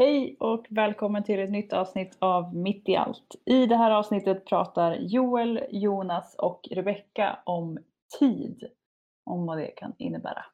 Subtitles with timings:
[0.00, 3.34] Hej och välkommen till ett nytt avsnitt av Mitt i allt.
[3.44, 7.78] I det här avsnittet pratar Joel, Jonas och Rebecka om
[8.18, 8.64] tid.
[9.24, 10.44] Om vad det kan innebära.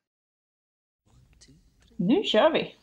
[1.96, 2.74] Nu kör vi!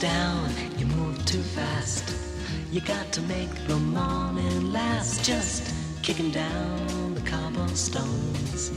[0.00, 2.04] Down, you move too fast.
[2.70, 5.24] You got to make the morning last.
[5.24, 8.70] Just kicking down the cobblestones.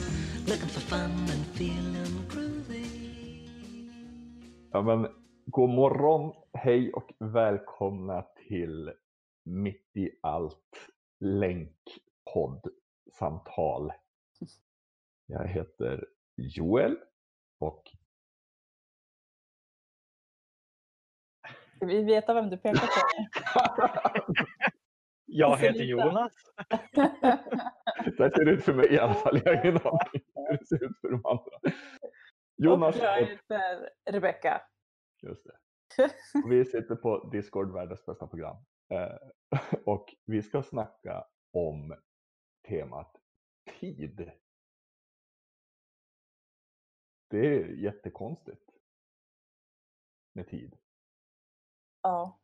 [0.48, 2.86] Looking for fun and feeling groovy.
[4.72, 5.08] Ja, men,
[5.46, 8.92] god morgon, hej och välkomna till
[9.44, 13.92] Mitt i allt länkpodd-samtal.
[15.26, 16.06] Jag heter
[16.36, 16.98] Joel
[17.60, 17.84] och
[21.80, 24.34] Ska vi veta vem du pekar på?
[25.26, 26.34] Jag heter Jonas.
[28.18, 29.42] det ser ut för mig i alla fall.
[29.46, 31.76] Jag har ingen aning hur det ser ut för de andra.
[32.58, 34.62] Jonas och jag heter Rebecka.
[35.22, 35.56] just det.
[36.50, 38.58] Vi sitter på Discord, världens bästa program.
[38.94, 39.16] Eh,
[39.86, 41.96] och vi ska snacka om
[42.68, 43.16] temat
[43.80, 44.32] tid.
[47.30, 48.70] Det är jättekonstigt
[50.34, 50.78] med tid.
[52.02, 52.40] Ja.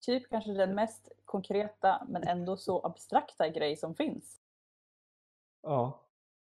[0.00, 4.40] Typ kanske den mest konkreta men ändå så abstrakta grej som finns.
[5.62, 6.04] Ja,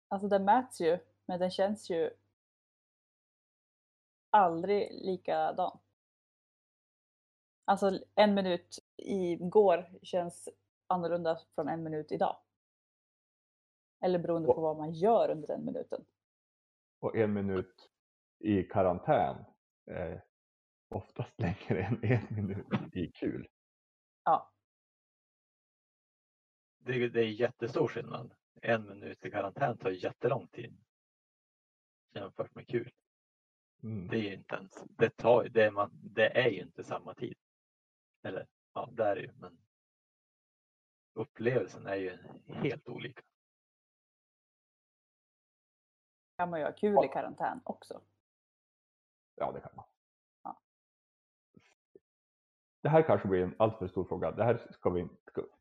[0.08, 2.10] Alltså den mäts ju, men den känns ju
[4.30, 5.78] aldrig likadan.
[7.64, 10.48] Alltså en minut igår känns
[10.86, 12.36] annorlunda från en minut idag.
[14.00, 16.04] Eller beroende på vad man gör under den minuten.
[17.00, 17.90] och en minut
[18.38, 19.44] i karantän
[19.86, 20.24] är
[20.88, 23.48] oftast längre än en minut i kul.
[24.24, 24.52] Ja,
[26.78, 28.34] Det, är- det är jättestor skillnad.
[28.62, 30.84] En minut i karantän tar jättelång tid.
[32.14, 32.92] Jämfört med kul.
[33.82, 34.08] Mm.
[34.08, 37.14] Det är ju inte ens, det, tar, det, är man, det är ju inte samma
[37.14, 37.38] tid.
[38.22, 39.32] Eller ja, det är det ju.
[39.32, 39.58] Men
[41.12, 43.22] upplevelsen är ju helt olika.
[46.36, 48.02] kan man ju ha kul i karantän också.
[49.34, 49.87] Ja, det kan man.
[52.88, 54.30] Det här kanske blir en alltför stor fråga.
[54.30, 55.14] Det här ska vi inte...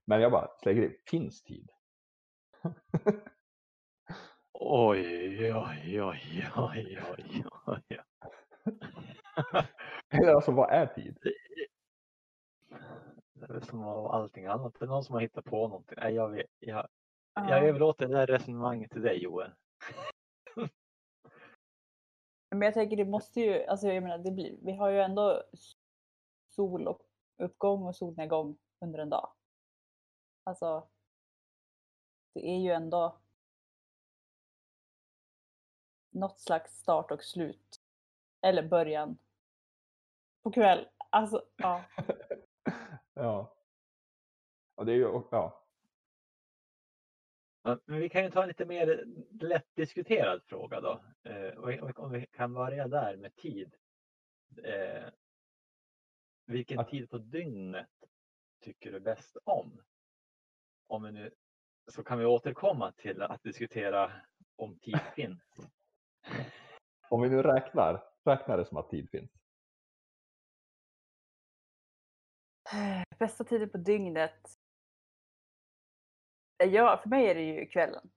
[0.05, 0.95] Men jag bara slänger in.
[1.09, 1.69] Finns tid?
[4.53, 7.99] Oj, oj, oj, oj, oj, oj.
[10.09, 11.17] Eller alltså, vad är tid?
[13.33, 14.75] Det är väl som av allting annat.
[14.79, 15.97] Det är någon som har hittat på någonting.
[16.01, 16.87] Nej, jag, vet, jag,
[17.33, 17.49] Ja.
[17.49, 19.51] jag överlåter det där resonemanget till dig Joel.
[22.49, 25.43] Men jag tänker det måste ju, alltså jag menar det blir, vi har ju ändå
[27.37, 29.33] soluppgång och solnedgång under en dag.
[30.43, 30.89] Alltså
[32.33, 33.19] det är ju ändå
[36.09, 37.81] något slags start och slut.
[38.41, 39.17] Eller början
[40.43, 40.87] på kväll.
[41.09, 41.83] Alltså ja.
[43.13, 43.53] ja.
[44.75, 45.21] Och det är ju...
[45.31, 45.63] Ja.
[47.61, 49.05] Ja, Men vi kan ju ta en lite mer
[49.41, 51.03] lättdiskuterad fråga då.
[51.23, 51.57] Eh,
[51.95, 53.75] om vi kan börja där med tid.
[54.63, 55.09] Eh,
[56.47, 57.89] vilken tid på dygnet
[58.59, 59.81] tycker du bäst om?
[60.87, 61.31] Om vi nu,
[61.91, 64.11] så kan vi återkomma till att diskutera
[64.55, 65.41] om tid finns.
[67.09, 69.31] Om vi nu räknar, räknar det som att tid finns.
[73.19, 74.59] Bästa tiden på dygnet.
[76.57, 78.09] Ja, för mig är det ju kvällen.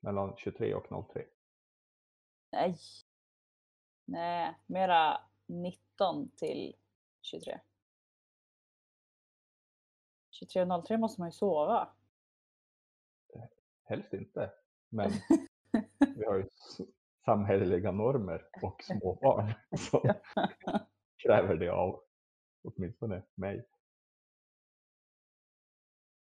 [0.00, 1.26] Mellan 23 och 03.
[2.52, 2.76] Nej.
[4.04, 6.76] Nej, mera 19 till
[7.30, 7.60] 23.
[10.40, 11.88] 23.03 måste man ju sova.
[13.84, 14.52] Helst inte.
[14.88, 15.10] Men
[16.16, 16.48] vi har ju
[17.24, 20.00] samhälleliga normer och småbarn som
[21.16, 22.02] kräver det av
[22.62, 23.68] åtminstone mig.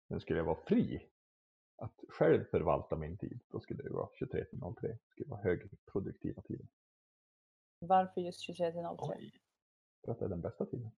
[0.07, 1.09] Men skulle jag vara fri
[1.75, 4.87] att själv förvalta min tid, då skulle det vara 23 till 03.
[4.87, 6.67] Det skulle vara högproduktiva tiden.
[7.79, 8.87] Varför just 23 till 03?
[8.99, 9.40] Oj.
[10.05, 10.91] För att det är den bästa tiden.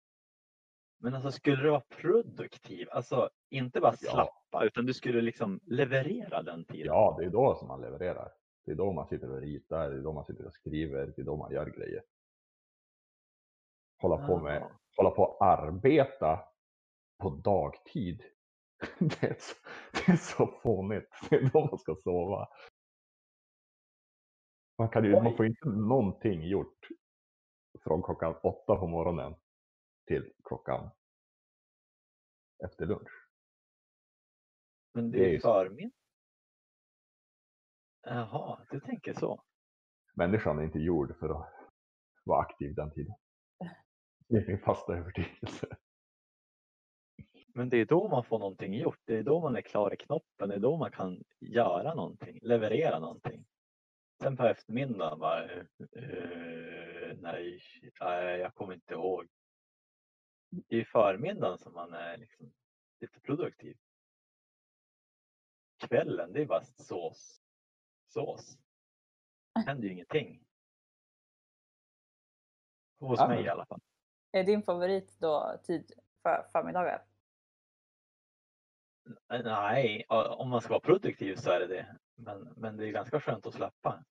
[0.98, 4.12] Men alltså skulle du vara produktiv, alltså inte bara Ja.
[4.12, 6.86] slappa utan du skulle liksom leverera den tiden.
[6.88, 8.32] Ja, det är då som man levererar.
[8.66, 11.22] Det är då man sitter och ritar, det är då man sitter och skriver, det
[11.22, 12.04] är då man gör grejer.
[14.02, 14.72] Hålla på med, Ja.
[14.98, 16.40] hålla på och arbeta
[17.22, 18.24] på dagtid.
[19.00, 19.56] Det är, så,
[19.92, 21.10] det är så fånigt.
[21.30, 22.48] Det är då man ska sova.
[24.78, 26.88] Man, kan ju, man får inte någonting gjort
[27.84, 29.36] från klockan åtta på morgonen
[30.08, 30.90] till klockan
[32.64, 33.28] efter lunch.
[34.94, 35.96] Men det är ju förmiddag.
[38.02, 39.44] Jaha, du tänker så.
[40.14, 41.54] Människan är inte gjord för att
[42.24, 43.16] vara aktiv den tiden.
[44.28, 45.68] Det är min fasta övertygelse.
[47.56, 49.00] Men det är då man får någonting gjort.
[49.06, 50.50] Det är då man är klar i knoppen.
[50.50, 53.46] Det är då man kan göra någonting, leverera någonting.
[54.22, 55.64] Sen på eftermiddagen bara, eh,
[57.21, 57.62] nej,
[58.39, 59.27] jag kommer inte ihåg.
[60.50, 62.54] Det är förmiddagen som man är liksom
[63.00, 63.77] lite produktiv.
[65.77, 67.42] Kvällen, det är bara sås.
[68.07, 68.57] Sås.
[69.54, 70.45] Det händer ju ingenting.
[73.00, 73.81] Hos Ja, mig i alla fall.
[74.31, 77.06] Är din favorit då tid för förmiddagar?
[79.30, 81.98] Nej, om man ska vara produktiv så är det det.
[82.15, 84.04] Men, men det är ganska skönt att släppa.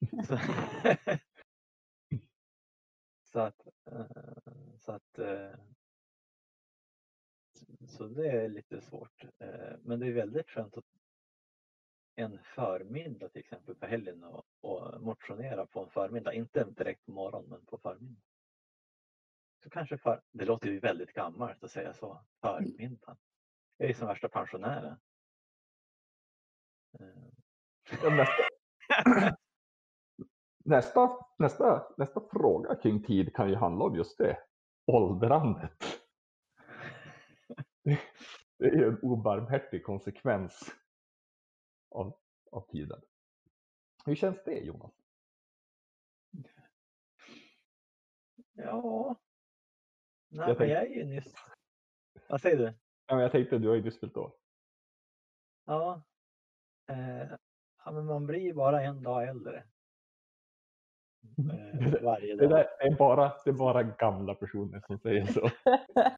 [3.36, 4.06] Så, att, eh,
[4.78, 5.54] så att eh,
[7.88, 9.24] så det är lite svårt.
[9.38, 10.84] Eh, Men det är väldigt skönt att
[12.14, 16.32] en förmiddag till exempel på helgen och, och motionera på en förmiddag.
[16.32, 18.22] Inte direkt på morgonen men på förmiddagen.
[19.62, 22.24] Så kanske för, det låter ju väldigt gammalt att säga så.
[22.40, 23.16] Förmiddagen.
[23.76, 24.98] Jag är ju som värsta pensionären.
[28.02, 28.26] Ja,
[30.66, 34.38] nästa, nästa, nästa fråga kring tid kan ju handla om just det.
[34.86, 35.82] Åldrandet.
[38.58, 40.74] Det, är en obarmhärtig konsekvens
[41.90, 42.18] av,
[42.52, 43.02] av tiden.
[44.04, 44.92] Hur känns det Jonas?
[48.52, 49.16] Ja.
[50.28, 51.34] Nej, Jag tänkte- jag är ju nyss.
[52.28, 52.64] Vad säger du?
[53.06, 54.32] Ja, men Jag tänkte, du har ju nyss fyllt år.
[55.66, 56.02] Ja.
[56.88, 57.30] Eh,
[57.84, 59.64] ja, men man blir ju bara en dag äldre.
[61.52, 62.50] Eh, varje Det, dag.
[62.50, 65.50] där är bara, det är bara gamla personer som säger så.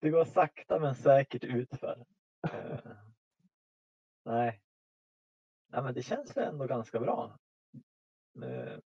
[0.00, 2.06] Det går sakta men säkert utför.
[2.52, 2.78] Eh,
[4.24, 4.62] nej.
[5.68, 7.38] nej, men det känns väl ändå ganska bra.
[8.42, 8.78] Eh,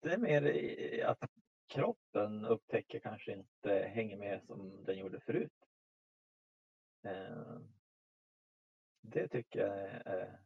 [0.00, 1.30] det är mer att
[1.66, 5.52] kroppen upptäcker kanske inte hänger med som den gjorde förut.
[7.04, 7.58] Eh,
[9.00, 10.40] det tycker jag är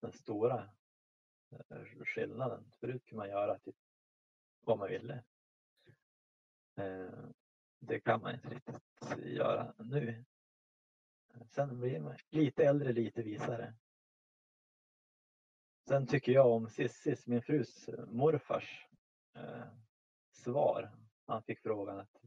[0.00, 0.70] den stora
[1.52, 2.64] Eh, skillnaden.
[2.80, 3.76] Förut kunde man göra typ
[4.60, 5.24] vad man ville.
[6.76, 7.28] Eh,
[7.78, 8.80] det kan man inte riktigt
[9.18, 10.24] göra nu.
[11.46, 13.74] Sen blir man lite äldre, lite visare.
[15.88, 18.86] Sen tycker jag om Sissis, min frus eh, morfars
[19.34, 19.66] eh,
[20.30, 20.90] svar.
[21.26, 22.22] Han fick frågan att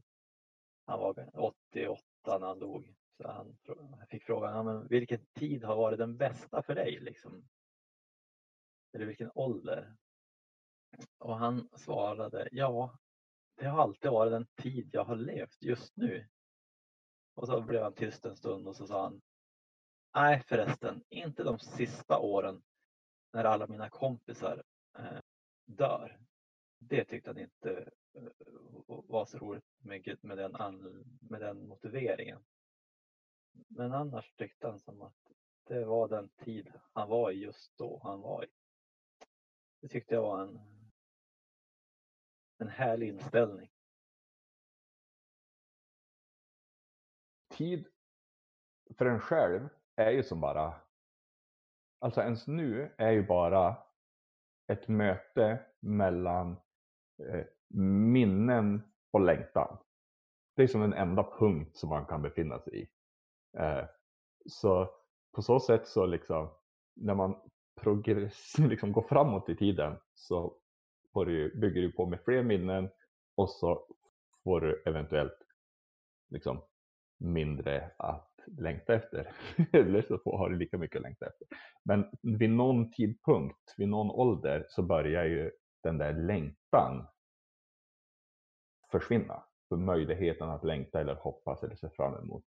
[0.86, 2.02] han var 88
[2.38, 2.94] när han dog.
[3.16, 3.56] Så han
[3.98, 7.00] han fick frågan, ja, men vilken tid har varit den bästa för dig?
[7.00, 7.48] Liksom?
[8.92, 9.96] Eller vilken ålder?
[11.18, 12.98] Och han svarade, ja,
[13.56, 16.28] det har alltid varit den tid jag har levt just nu.
[17.34, 19.22] Och så blev han tyst en stund och så sa han,
[20.14, 22.62] nej förresten, inte de sista åren
[23.32, 24.62] när alla mina kompisar
[24.98, 25.18] eh,
[25.64, 26.20] dör.
[26.78, 28.28] Det tyckte han inte eh,
[28.86, 32.44] var så roligt med, med, den, an- med den motiveringen.
[33.68, 35.32] Men annars tyckte han som att
[35.64, 38.48] det var den tid han var i just då han var i.
[39.86, 40.60] Det tyckte jag var en,
[42.58, 43.70] en härlig inställning.
[47.48, 47.88] tid
[48.98, 50.74] för en själv är ju som bara,
[51.98, 53.76] alltså ens nu är ju bara
[54.72, 56.56] ett möte mellan
[57.22, 57.44] eh,
[58.12, 59.78] minnen och längtan.
[60.56, 62.88] Det är som en enda punkt som man kan befinna sig i.
[63.58, 63.84] Eh,
[64.46, 64.90] så
[65.34, 66.48] på så sätt så liksom,
[66.94, 70.56] när man progress, liksom går framåt i tiden så
[71.12, 72.90] får du, bygger du på med fler minnen
[73.34, 73.86] och så
[74.44, 75.38] får du eventuellt
[76.28, 76.62] liksom
[77.18, 79.32] mindre att längta efter.
[79.72, 81.46] Eller så har du lika mycket att längta efter.
[81.84, 85.50] Men vid någon tidpunkt, vid någon ålder så börjar ju
[85.82, 87.06] den där längtan
[88.90, 89.44] försvinna.
[89.68, 92.44] För möjligheten att längta eller hoppas eller se fram emot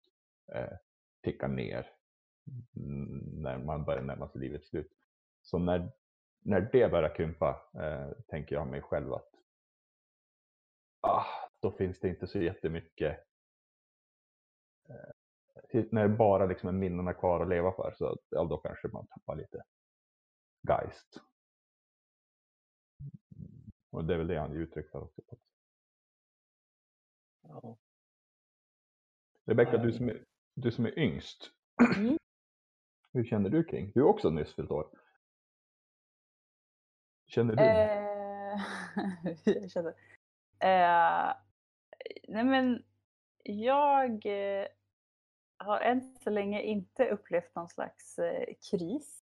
[0.55, 0.77] eh,
[1.23, 1.87] tickar ner
[2.75, 4.91] mm, när man börjar närma sig livets slut.
[5.41, 5.91] Så när,
[6.39, 9.29] när det börjar krympa eh, tänker jag mig själv att
[11.01, 11.25] ah,
[11.59, 13.17] då finns det inte så jättemycket
[15.69, 18.87] till- när det bara liksom är minnena kvar att leva för så ja, då kanske
[18.87, 19.63] man tappar lite
[20.67, 21.21] geist.
[23.35, 25.21] Mm, Och det är väl det han ger uttryck för också.
[27.41, 27.77] Ja.
[29.45, 31.51] Rebecka, du som är, du som är yngst.
[31.97, 32.17] Mm.
[33.13, 33.91] Hur känner du kring?
[33.95, 34.89] Du är också nyss fyllt år.
[37.29, 37.63] Känner du?
[37.63, 38.61] Eh,
[39.45, 39.93] hur jag känner.
[40.59, 41.33] Eh,
[42.27, 42.83] nej men
[43.43, 44.67] jag eh,
[45.57, 49.23] har än så länge inte upplevt någon slags eh, kris,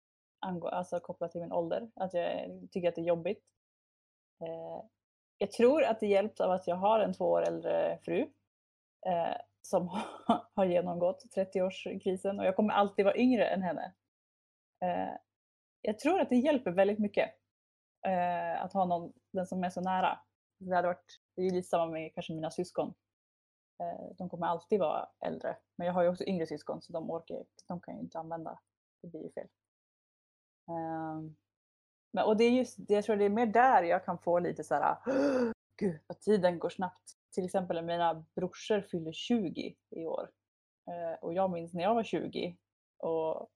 [0.41, 1.91] alltså kopplat till min ålder.
[1.95, 3.45] Att jag tycker att det är jobbigt.
[4.41, 4.85] Eh,
[5.39, 8.21] jag tror att det hjälps av att jag har en två år äldre fru
[9.07, 9.89] eh, som
[10.55, 13.93] har genomgått 30-årskrisen och jag kommer alltid vara yngre än henne.
[14.85, 15.15] Eh,
[15.83, 17.31] jag tror att det hjälper väldigt mycket
[18.07, 20.19] eh, att ha någon den som är så nära.
[20.59, 22.95] Det, hade varit, det är ju lite samma med kanske mina syskon.
[23.83, 25.57] Eh, de kommer alltid vara äldre.
[25.77, 28.59] Men jag har ju också yngre syskon så de orkar de kan ju inte använda.
[29.03, 29.49] Det blir ju fel.
[30.69, 31.21] Eh,
[32.13, 34.39] men, och det är just, det- jag tror det är mer där jag kan få
[34.39, 34.97] lite så här,
[35.77, 37.13] gud vad tiden går snabbt.
[37.35, 40.31] Till exempel mina brorsor fyller 20 i år.
[40.89, 42.57] Eh, och jag minns när jag var 20
[42.99, 43.51] och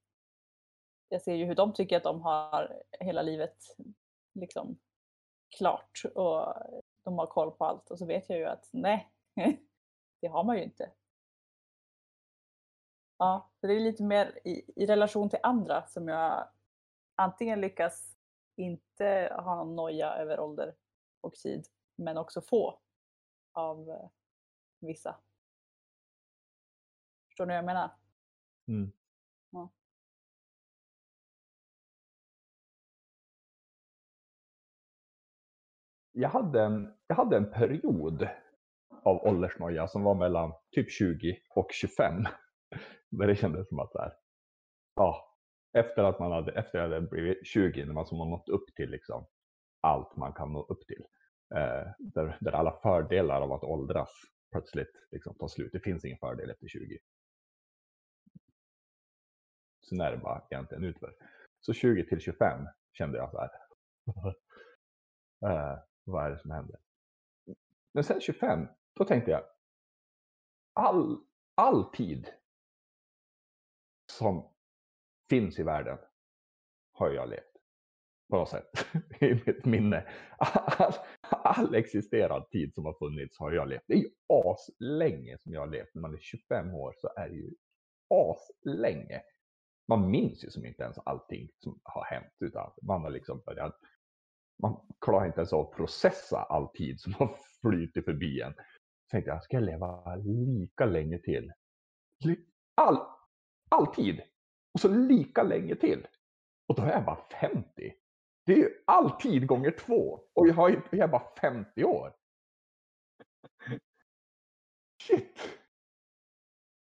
[1.08, 3.56] jag ser ju hur de tycker att de har hela livet
[4.32, 4.78] liksom
[5.56, 6.54] klart och
[7.04, 9.12] de har koll på allt och så vet jag ju att nej,
[10.20, 10.92] det har man ju inte.
[13.18, 16.48] Ja, så det är lite mer i, i relation till andra som jag
[17.14, 18.16] antingen lyckas
[18.56, 20.74] inte ha någon noja över ålder
[21.20, 22.80] och tid men också få
[23.52, 24.08] av eh,
[24.78, 25.16] vissa.
[27.28, 27.90] Förstår ni vad jag menar?
[28.68, 28.92] Mm.
[36.12, 38.28] Jag, hade en, jag hade en period
[39.02, 42.24] av åldersnoja som var mellan typ 20 och 25.
[43.10, 44.12] Där det kändes som att här,
[44.96, 45.36] ja,
[45.72, 48.74] efter att man hade, efter jag hade blivit 20, när man som har nått upp
[48.76, 49.26] till liksom
[49.80, 51.04] allt man kan nå upp till.
[51.54, 54.10] Eh, där, där alla fördelar av att åldras
[54.50, 55.72] plötsligt liksom tar slut.
[55.72, 56.98] Det finns ingen fördel efter 20.
[59.80, 61.14] Så när det bara egentligen utför.
[61.60, 63.50] Så 20 till 25 kände jag så här.
[65.74, 66.76] eh, vad är det som händer?
[67.92, 69.42] Men sen 25, då tänkte jag.
[70.72, 72.30] All, all tid
[74.12, 74.50] som
[75.28, 75.98] finns i världen
[76.92, 77.44] har jag levt.
[78.30, 78.86] På något sätt.
[79.20, 80.08] I mitt minne.
[80.38, 80.92] All,
[81.30, 83.84] all existerad tid som har funnits har jag levt.
[83.86, 85.94] Det är ju aslänge som jag har levt.
[85.94, 87.50] När man är 25 år så är det ju
[88.08, 89.22] aslänge.
[89.88, 92.32] Man minns ju som inte ens allting som har hänt.
[92.40, 93.76] Utan man har liksom börjat
[94.62, 98.54] man klarar inte ens av att processa all tid som har flutit förbi en.
[98.54, 101.52] Så tänkte jag, ska jag leva lika länge till?
[102.74, 102.98] All,
[103.68, 104.22] all tid!
[104.74, 106.06] Och så lika länge till.
[106.68, 107.94] Och då är jag bara 50.
[108.46, 110.20] Det är ju all tid gånger två.
[110.32, 112.14] Och jag, har, jag är bara 50 år.
[115.02, 115.38] Shit!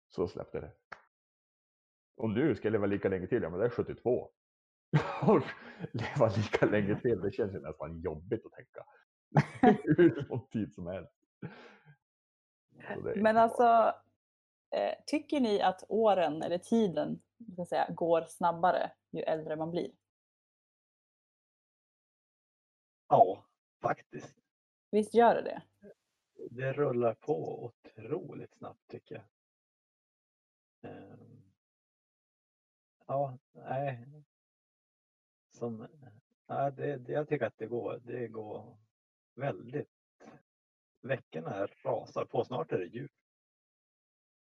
[0.09, 0.71] Så släppte det.
[2.17, 4.31] Och nu, ska jag leva lika länge till, ja men det är 72.
[5.21, 5.43] Och
[5.91, 8.85] leva lika länge till, det känns ju nästan jobbigt att tänka.
[9.97, 11.13] Hur lång tid som helst.
[13.15, 13.93] Men alltså,
[14.75, 17.21] eh, tycker ni att åren eller tiden
[17.53, 19.91] ska säga, går snabbare ju äldre man blir?
[23.09, 23.45] Ja,
[23.81, 24.35] faktiskt.
[24.91, 25.61] Visst gör det det?
[26.49, 29.25] Det rullar på otroligt snabbt tycker jag.
[30.91, 31.33] Ehm,
[33.07, 34.07] Ja, nej.
[35.53, 35.87] Som,
[36.47, 38.77] nej det, det, jag tycker att det går, det går
[39.35, 39.89] väldigt.
[41.01, 42.45] Veckorna rasar på.
[42.45, 43.11] Snart är det jul.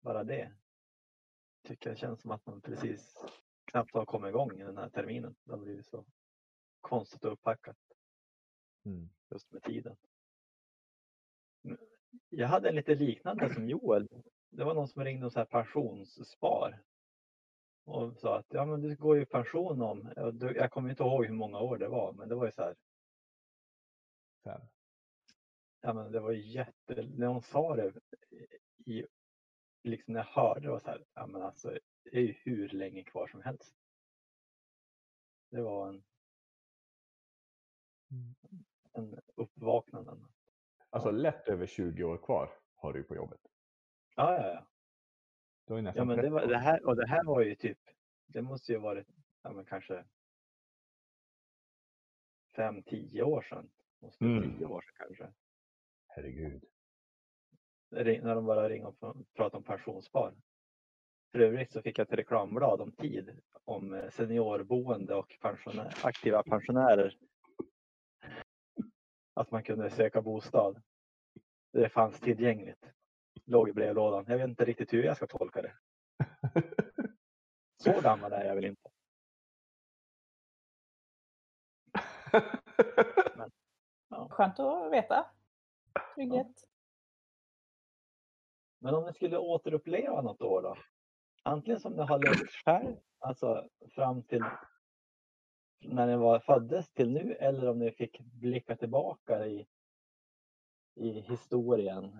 [0.00, 0.52] Bara det.
[1.62, 3.24] Tycker jag känns som att man precis
[3.64, 5.34] knappt har kommit igång i den här terminen.
[5.44, 6.04] Det har blivit så
[6.80, 7.40] konstigt och
[8.84, 9.10] Mm.
[9.30, 9.96] just med tiden.
[12.28, 14.08] Jag hade en lite liknande som Joel.
[14.50, 16.82] Det var någon som ringde om så här pensionsspar.
[17.84, 21.26] Och sa att ja, men du går ju i pension om, jag kommer inte ihåg
[21.26, 22.76] hur många år det var, men det var ju så här,
[24.44, 24.60] Fem.
[25.80, 27.92] ja men det var jätte, när hon sa det
[28.86, 29.06] i,
[29.82, 32.68] liksom när jag hörde det var så här, ja men alltså det är ju hur
[32.68, 33.74] länge kvar som helst.
[35.50, 36.04] Det var en,
[38.92, 40.16] en uppvaknande.
[40.90, 43.40] Alltså lätt över 20 år kvar har du på jobbet.
[44.16, 44.66] Ja, ja, ja.
[45.68, 47.78] Har ju Ja, men det, 30 var, det, här, och det här var ju typ,
[48.26, 49.06] det måste ju varit
[49.42, 50.04] ja, men kanske
[52.56, 53.70] fem, tio år sedan.
[54.00, 54.42] Måste Mm.
[54.58, 55.32] tio år sedan kanske.
[56.08, 56.64] Herregud.
[57.90, 60.34] När de bara ringde och pr- pratade om pensionsspar.
[61.32, 66.42] För övrigt så fick jag ett reklamblad om tid om eh, seniorboende och pensionär, aktiva
[66.42, 67.16] pensionärer.
[69.34, 70.82] Att man kunde söka bostad.
[71.72, 72.86] Det fanns tillgängligt.
[73.44, 74.24] Låg i brevlådan.
[74.28, 75.74] Jag vet inte riktigt hur jag ska tolka det.
[77.76, 78.90] Så gammal är jag väl inte.
[84.08, 84.28] Ja.
[84.30, 85.26] Skönt att veta.
[86.14, 86.64] Trygghet.
[88.78, 90.76] Men om ni skulle återuppleva något år då?
[91.42, 94.44] Antingen som ni har levt själv, alltså fram till
[95.80, 99.66] när ni var föddes till nu, eller om ni fick blicka tillbaka i,
[100.94, 102.18] i historien.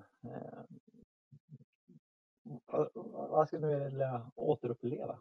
[2.42, 5.20] Vad, skulle ni vilja återuppleva?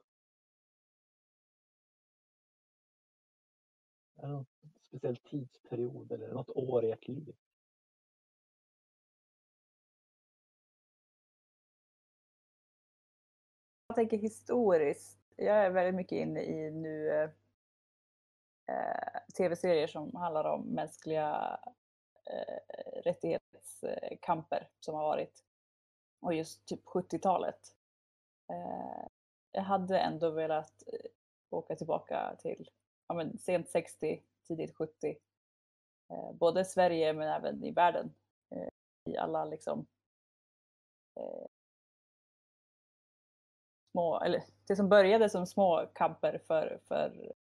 [4.15, 4.45] Är det någon
[4.81, 7.35] speciell tidsperiod eller något år i ert liv?
[13.87, 15.19] Jag tänker historiskt.
[15.35, 17.29] Jag är väldigt mycket inne i nu eh,
[18.67, 21.59] eh tv-serier som handlar om mänskliga
[22.25, 25.43] eh, rättighetskamper som har varit.
[26.21, 27.75] Och just typ 70-talet.
[28.49, 29.07] Eh,
[29.51, 31.09] jag hade ändå velat eh,
[31.49, 32.69] åka tillbaka till
[33.07, 35.17] ja, men, sent 60, tidigt 70.
[36.09, 38.13] Eh, både Sverige men även i världen.
[38.55, 38.67] Eh,
[39.09, 39.85] I alla liksom
[41.19, 41.45] eh,
[43.91, 47.33] små, eller det som började som små kamper för, för,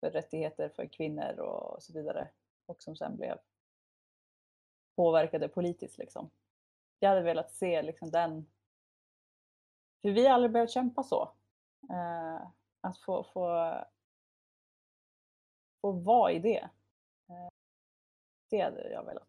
[0.00, 2.28] för rättigheter för kvinnor och så vidare.
[2.66, 3.38] Och som sen blev
[4.96, 6.30] påverkade politiskt liksom.
[7.02, 8.46] Jag hade velat se liksom den,
[10.02, 11.22] för vi har aldrig behövt kämpa så.
[11.90, 12.46] Eh,
[12.80, 13.74] att få, få,
[15.80, 16.70] få vara i det.
[17.28, 17.48] Eh,
[18.50, 19.28] det hade jag velat.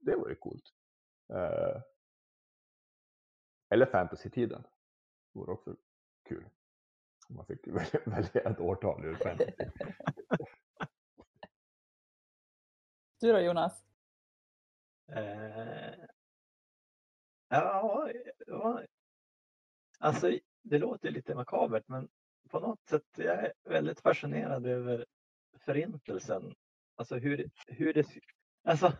[0.00, 0.62] Det vore coolt.
[1.32, 1.82] Eh,
[3.70, 4.62] eller fantasy-tiden.
[5.32, 5.76] Det vore också
[6.28, 6.44] kul.
[7.28, 9.52] Om man fick välja, välja ett årtal ur fantasy.
[13.20, 13.84] Du då Jonas?
[17.48, 18.10] Ja,
[18.46, 18.82] ja,
[19.98, 22.08] alltså det låter lite makabert men
[22.48, 25.06] på något sätt jag är väldigt fascinerad över
[25.58, 26.54] förintelsen.
[26.94, 28.06] Alltså hur, hur det,
[28.62, 28.92] alltså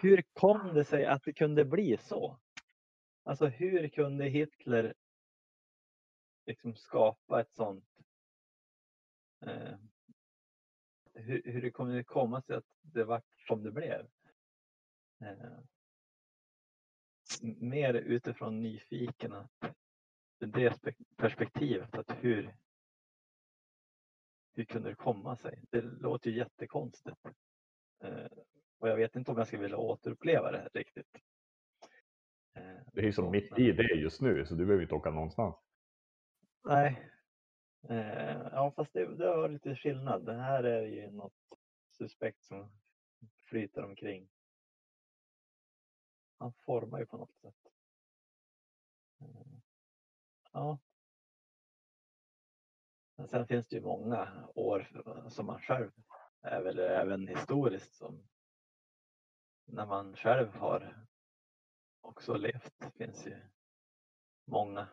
[0.00, 2.38] hur kom det sig att det kunde bli så?
[3.22, 4.94] Alltså hur kunde Hitler
[6.46, 7.84] liksom skapa ett sånt
[9.46, 9.76] eh,
[11.14, 14.06] hur, hur det kunde komma sig att det var som det blev.
[15.20, 15.58] Eh,
[17.42, 19.74] mer utifrån nyfiken att
[20.46, 22.56] det spek- perspektivet att hur
[24.54, 25.62] hur kunde det komma sig?
[25.70, 27.16] Det låter ju jättekonstigt.
[28.04, 28.26] Eh,
[28.78, 31.16] och jag vet inte om jag skulle vilja återuppleva det riktigt.
[32.54, 35.10] Eh, Det är ju som mitt i det just nu, så du behöver inte åka
[35.10, 35.56] någonstans.
[36.64, 37.10] Nej.
[37.88, 40.24] Eh, ja, fast det, det var lite skillnad.
[40.26, 41.34] Det här är ju något
[41.90, 42.70] suspekt som
[43.48, 44.28] flyter omkring.
[46.38, 47.54] Han formar ju på något sätt.
[50.52, 50.78] Ja.
[53.16, 54.88] Men sen finns det ju många år
[55.30, 55.90] som man själv
[56.42, 58.28] eller även historiskt som
[59.64, 61.06] när man själv har
[62.00, 62.74] också levt.
[62.78, 63.40] Det finns ju
[64.44, 64.88] många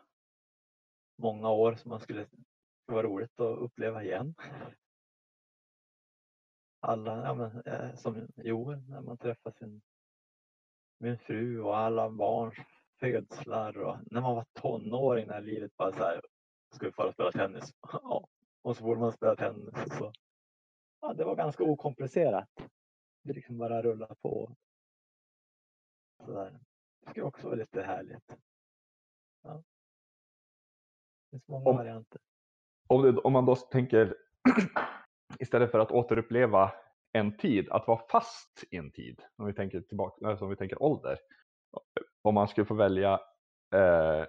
[1.17, 2.27] många år som man skulle
[2.85, 4.35] vara roligt att uppleva igen.
[6.79, 9.81] Alla, ja men, eh, som Joel, när man träffar sin
[10.97, 12.55] min fru och alla barns
[12.99, 16.21] födslar och när man var tonåring när livet bara så här,
[16.75, 17.73] ska vi fara och spela tennis?
[17.91, 18.27] Ja,
[18.61, 19.73] och så borde man spela tennis.
[19.97, 20.13] Så.
[21.01, 22.49] Ja, det var ganska okomplicerat.
[23.23, 24.55] Det liksom bara rulla på.
[26.25, 26.59] Så där.
[27.01, 28.37] Det skulle också vara lite härligt.
[29.43, 29.63] Ja.
[31.23, 32.21] Det finns många Om- varianter.
[32.87, 34.15] Om, det, om man då tänker,
[35.39, 36.71] istället för att återuppleva
[37.11, 40.55] en tid, att vara fast i en tid, om vi tänker, tillbaka, alltså om vi
[40.57, 41.19] tänker ålder.
[42.21, 43.21] Om man skulle få välja
[43.73, 44.25] eh,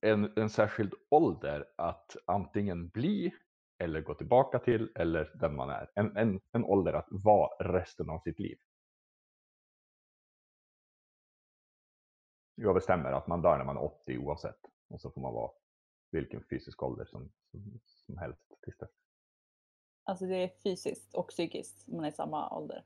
[0.00, 3.34] en, en särskild ålder att antingen bli
[3.78, 5.90] eller gå tillbaka till eller den man är.
[5.94, 8.58] En, en, en ålder att vara resten av sitt liv.
[12.54, 14.60] Jag bestämmer att man dör när man är 80 oavsett.
[14.88, 15.50] Och så får man vara
[16.10, 18.90] vilken fysisk ålder som, som, som helst tills dess.
[20.04, 22.84] Alltså det är fysiskt och psykiskt, man är i samma ålder.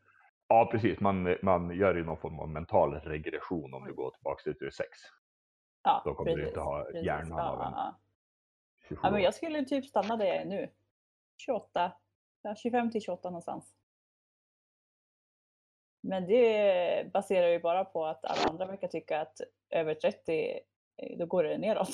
[0.52, 1.00] Ja, precis.
[1.00, 4.88] Man, man gör ju någon form av mental regression om du går tillbaka till 26.
[5.82, 7.06] Ja, Då kommer du precis, inte ha precis.
[7.06, 8.00] hjärnan ja, av en ja,
[8.88, 9.10] 27 ja.
[9.10, 10.70] men jag skulle typ stanna där jag är nu.
[11.38, 11.92] 28,
[12.42, 13.74] ja, 25 till 28 någonstans.
[16.02, 20.60] Men det baserar ju bara på att alla andra verkar tycka att över 30,
[20.96, 21.88] eh, då går det neråt.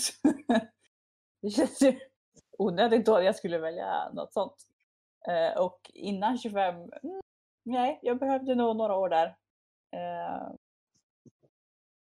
[1.42, 2.00] det känns ju
[2.58, 4.56] onödigt då jag skulle välja något sånt.
[5.28, 7.20] Eh, och innan 25, mm,
[7.68, 9.36] nej, jag behövde nog några år där.
[9.92, 10.52] Eh,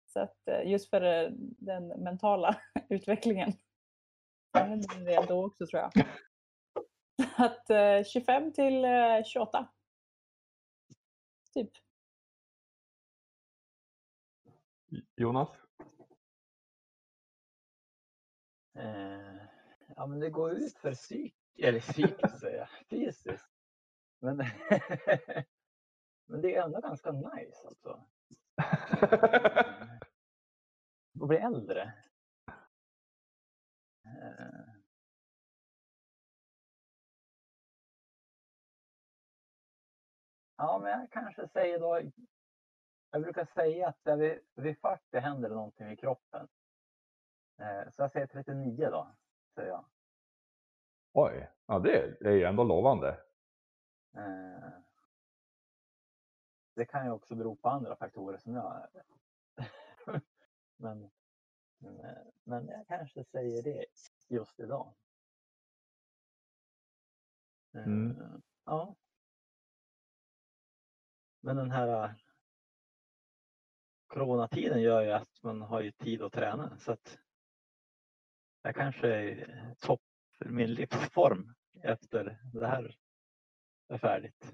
[0.06, 3.52] så att eh, just för eh, den mentala utvecklingen.
[4.52, 5.92] Jag hände det då också tror jag.
[7.36, 9.68] Att eh, 25 till eh, 28.
[11.54, 11.70] Typ.
[15.16, 15.48] Jonas?
[18.74, 19.36] Eh,
[19.96, 23.50] ja, men det går ut för psyk eller psykiskt säger jag, fysiskt.
[24.20, 24.44] Men,
[26.26, 28.04] men det är ändå ganska nice alltså.
[31.22, 31.92] Att bli äldre.
[34.04, 34.66] Eh,
[40.58, 42.00] Ja, men jag kanske säger då.
[43.10, 46.48] Jag brukar säga att vid, vid 40 händer det någonting i kroppen.
[47.58, 49.14] Eh, Så jag säger 39 då,
[49.54, 49.84] säger jag.
[51.12, 53.08] Oj, ja det, det är ju ändå lovande.
[54.16, 54.68] Eh,
[56.76, 58.86] Det kan ju också bero på andra faktorer som jag...
[60.76, 61.10] men,
[61.78, 63.84] men, eh, men jag kanske säger det
[64.28, 64.94] just idag.
[67.74, 68.42] Eh, Mm.
[68.64, 68.96] Ja.
[71.40, 72.10] Men den här eh,
[74.06, 77.18] coronatiden gör ju att man har ju tid att träna så att
[78.62, 80.02] jag kanske är topp
[80.38, 82.96] för min livsform efter det här
[83.88, 84.52] är färdigt.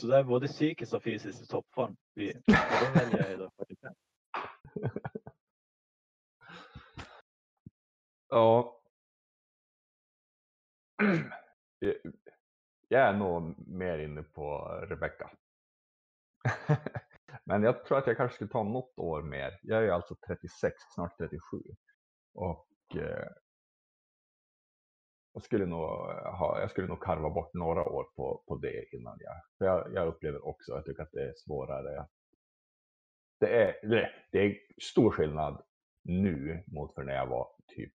[0.00, 1.96] Så det är både psykiskt och fysiskt i toppform.
[2.14, 2.52] Vi- Då
[2.94, 3.94] väljer jag ju då 45.
[8.28, 8.80] Ja.
[12.88, 15.30] Jag är nog mer inne på Rebecka.
[17.44, 19.58] Men jag tror att jag kanske skulle ta något år mer.
[19.62, 21.40] Jag är ju alltså 36, snart 37.
[22.34, 23.28] Och eh,
[25.36, 28.94] jag skulle nog eh, ha, jag skulle nog karva bort några år på, på det
[28.94, 32.06] innan jag, för jag, jag upplever också, jag tycker att det är svårare.
[33.40, 35.62] Det är, det, det är stor skillnad
[36.02, 37.92] nu mot för när jag var typ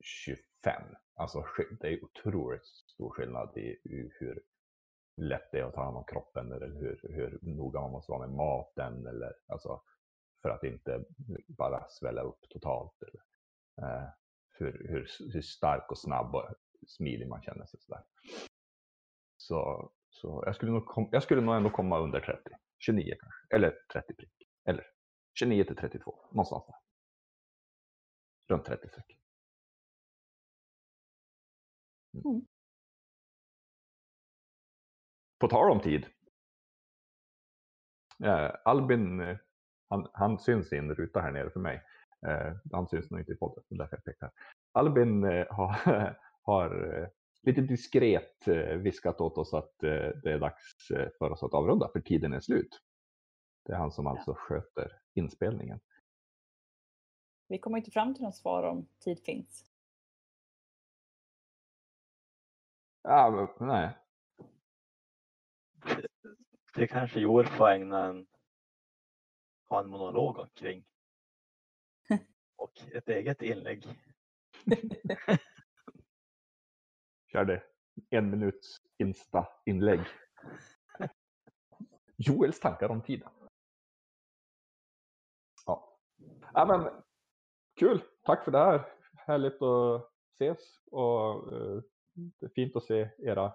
[0.00, 0.82] 25.
[1.14, 1.44] Alltså
[1.80, 4.42] det är otroligt stor skillnad i, i hur
[5.16, 8.26] lätt det är att ta hand om kroppen eller hur, hur noga man måste vara
[8.26, 9.82] med maten eller alltså
[10.42, 11.04] för att inte
[11.46, 13.02] bara svälla upp totalt.
[13.02, 13.22] Eller,
[13.88, 14.08] eh,
[14.60, 16.54] hur, hur, hur stark och snabb och
[16.86, 17.80] smidig man känner sig.
[17.80, 18.04] Sådär.
[19.36, 22.50] Så, så jag, skulle nog kom, jag skulle nog ändå komma under 30.
[22.78, 23.56] 29 kanske.
[23.56, 24.32] Eller 30 prick.
[24.64, 24.86] Eller
[25.38, 26.28] 29 till 32.
[26.30, 26.76] Någonstans där.
[28.54, 29.16] Runt 30 streck.
[32.14, 32.46] Mm.
[35.38, 36.06] På tal om tid.
[38.24, 39.38] Eh, Albin, eh,
[39.88, 41.82] han, han syns i en ruta här nere för mig.
[42.26, 44.30] Eh, han syns nog inte i podden, det är därför jag pekar.
[44.72, 47.08] Albin eh, har, har eh,
[47.42, 51.54] lite diskret eh, viskat åt oss att eh, det är dags eh, för oss att
[51.54, 52.80] avrunda, för tiden är slut.
[53.64, 55.80] Det är han som alltså sköter inspelningen.
[57.48, 59.64] Vi kommer inte fram till något svar om tid finns.
[63.02, 63.96] Ja, men, nej.
[66.74, 68.26] Det kanske Joel får ägna en,
[69.68, 70.84] ha en monolog omkring.
[72.60, 73.84] Och ett eget inlägg.
[77.32, 77.62] Körde
[78.10, 80.00] en minuts Insta-inlägg.
[82.16, 83.30] Joels tankar om tiden.
[85.66, 85.98] Ja.
[86.54, 87.02] ja men,
[87.76, 88.92] kul, tack för det här.
[89.12, 93.54] Härligt att ses och eh, det är fint att se era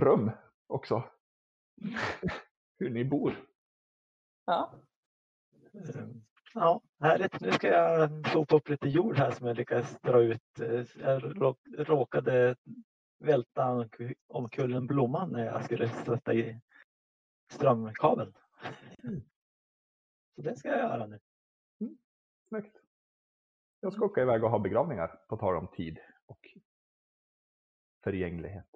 [0.00, 0.30] rum
[0.66, 1.10] också.
[2.78, 3.48] Hur ni bor.
[4.44, 4.74] Ja,
[5.74, 6.27] Mm.
[6.54, 7.40] Ja, härligt.
[7.40, 10.42] Nu ska jag sopa upp lite jord här som jag lyckades dra ut.
[11.00, 12.56] Jag rå- råkade
[13.18, 16.60] välta omku- omkull en blomma när jag skulle sätta i
[17.52, 18.34] strömkabeln.
[20.34, 21.20] Så det ska jag göra nu.
[22.48, 22.76] Snyggt.
[23.80, 26.48] Jag ska åka iväg och ha begravningar på tal om tid och
[28.04, 28.66] förgänglighet.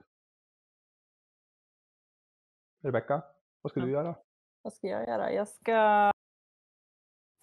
[2.82, 3.22] Rebecka,
[3.61, 4.16] vad ska du göra?
[4.62, 5.32] vad ska jag göra?
[5.32, 6.12] Jag ska...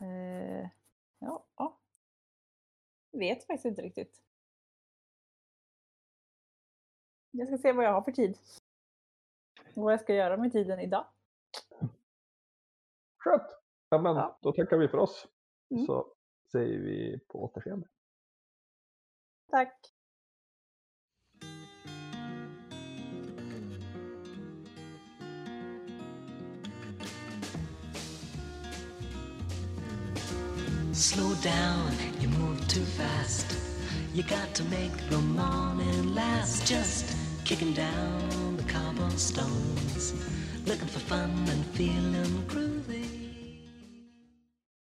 [0.02, 0.70] Eh,
[1.20, 1.46] ja.
[3.12, 4.24] Vet faktiskt inte riktigt.
[7.32, 8.38] Jag ska se vad jag har för tid.
[9.74, 11.06] Vad jag ska göra med tiden idag.
[13.18, 13.44] Skönt!
[13.90, 14.40] Ja, men ja.
[14.42, 15.28] då tackar vi för oss.
[15.70, 15.86] Mm.
[15.86, 16.14] Så
[16.52, 17.88] säger vi på återseende.
[19.50, 19.94] Tack!
[31.00, 33.56] Slow down, you move too fast.
[34.14, 36.68] You got to make the morning last.
[36.68, 40.14] Just kicking down the cobblestones,
[40.66, 42.79] looking for fun and feeling groovy.